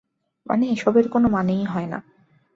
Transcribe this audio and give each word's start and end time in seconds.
মানে 0.47 0.65
এসবের 0.67 1.05
কোন 1.09 1.23
মানেই 1.27 1.63
হয় 1.65 1.87
না। 1.87 1.99